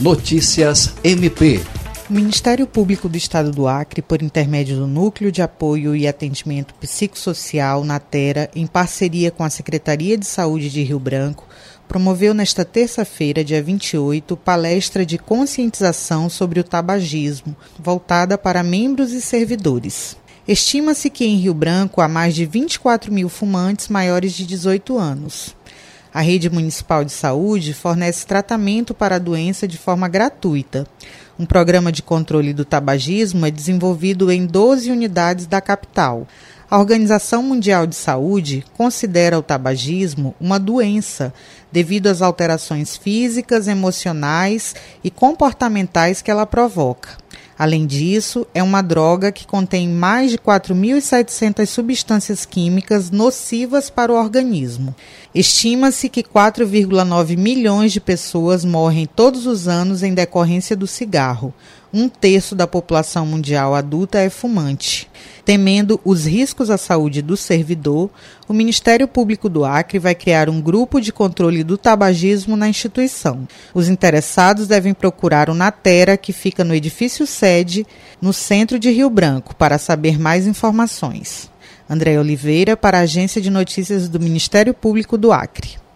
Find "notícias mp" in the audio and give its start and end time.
0.00-1.60